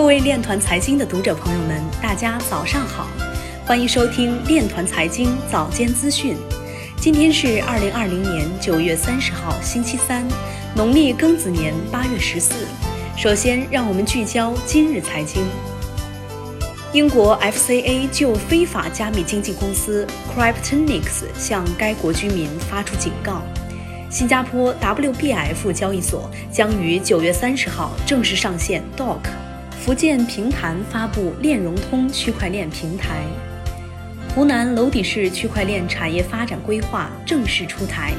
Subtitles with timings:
[0.00, 3.06] 各位链团财经的读者朋友们，大家早上好，
[3.66, 6.38] 欢迎收听链团财经早间资讯。
[6.96, 10.26] 今天是二零二零年九月三十号，星期三，
[10.74, 12.66] 农历庚子年八月十四。
[13.14, 15.44] 首先，让我们聚焦今日财经。
[16.94, 23.42] 英国 FCA 就非法加密经纪公司 Cryptonics 向该国居民发出警告。
[24.08, 29.18] 新加坡 WBF 交易所将于九月三十号正式上线 Dock。
[29.82, 33.22] 福建平潭发布链融通区块链平台。
[34.34, 38.12] 湖南娄底市区块链产业发展规划正式出台。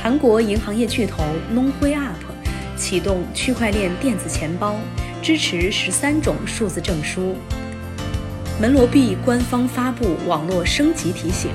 [0.00, 2.12] 韩国银行业巨头 NongHueUp
[2.76, 4.76] 启动区块链电子钱包，
[5.20, 7.34] 支持十三种数字证书。
[8.60, 11.50] 门罗币官方发布网络升级提醒。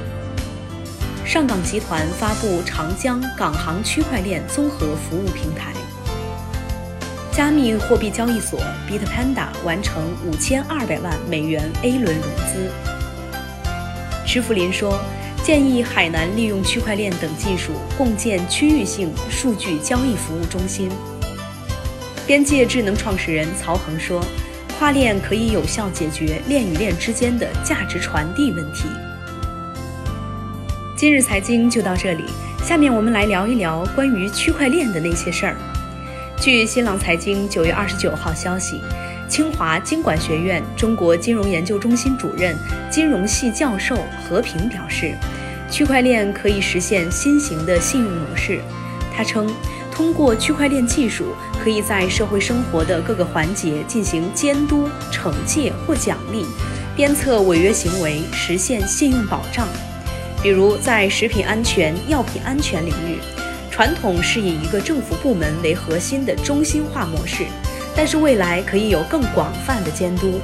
[1.23, 5.71] 上港集团发布长江港航区块链综合服务平台。
[7.35, 12.71] 加密货币交易所 Bitpanda 完成五千二百万美元 A 轮融资。
[14.23, 14.99] 池福林说，
[15.43, 20.91] 建议海南利用区块链等技术共建区域性数据交易服务中心。
[22.27, 24.23] 边界智能创始人曹恒说，
[24.77, 28.83] 跨链可以有效解决链与链之间的价值传递问题。
[30.95, 32.25] 今日财经就到这里，
[32.63, 35.57] 下面我们来聊一聊关于区块链的那些事儿。
[36.43, 38.81] 据新浪财经九月二十九号消息，
[39.29, 42.53] 清华经管学院中国金融研究中心主任、
[42.91, 45.15] 金融系教授何平表示，
[45.71, 48.59] 区块链可以实现新型的信用模式。
[49.15, 49.49] 他称，
[49.89, 56.45] 通过区块链技术，可以在社会生活的各个环节进行监督、惩戒或奖励，
[56.93, 59.65] 鞭策违约行为，实现信用保障。
[60.41, 63.17] 比如在食品安全、药品安全领域。
[63.73, 67.43] 传统是以一个政府部门为核心的中心化模式，
[67.95, 70.39] 但是未来可以有更广泛的监督。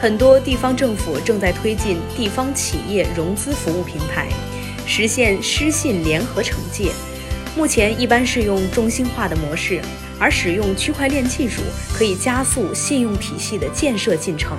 [0.00, 4.26] 很多地方政府正在推进地方企业融资服务平台，
[4.84, 6.90] 实现失信联合惩戒。
[7.56, 9.80] 目前一般是用中心化的模式，
[10.18, 11.62] 而使用区块链技术
[11.94, 14.58] 可以加速信用体系的建设进程。